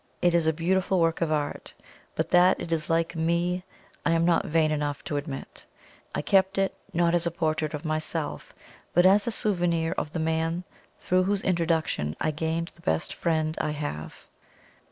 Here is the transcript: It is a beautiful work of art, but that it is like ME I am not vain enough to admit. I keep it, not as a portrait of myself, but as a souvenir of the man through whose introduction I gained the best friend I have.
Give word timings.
It 0.19 0.33
is 0.33 0.47
a 0.47 0.51
beautiful 0.51 0.99
work 0.99 1.21
of 1.21 1.31
art, 1.31 1.75
but 2.15 2.31
that 2.31 2.59
it 2.59 2.71
is 2.71 2.89
like 2.89 3.15
ME 3.15 3.63
I 4.03 4.13
am 4.13 4.25
not 4.25 4.47
vain 4.47 4.71
enough 4.71 5.03
to 5.03 5.15
admit. 5.15 5.63
I 6.15 6.23
keep 6.23 6.57
it, 6.57 6.73
not 6.91 7.13
as 7.13 7.27
a 7.27 7.29
portrait 7.29 7.75
of 7.75 7.85
myself, 7.85 8.55
but 8.95 9.05
as 9.05 9.27
a 9.27 9.31
souvenir 9.31 9.91
of 9.99 10.09
the 10.09 10.17
man 10.17 10.63
through 10.97 11.25
whose 11.25 11.43
introduction 11.43 12.15
I 12.19 12.31
gained 12.31 12.69
the 12.73 12.81
best 12.81 13.13
friend 13.13 13.55
I 13.61 13.69
have. 13.73 14.27